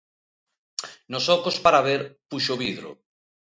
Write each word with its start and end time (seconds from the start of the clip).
Nos 1.11 1.25
ocos 1.37 1.57
para 1.65 1.85
ver, 1.87 2.01
puxo 2.29 2.53
vidro. 2.63 2.91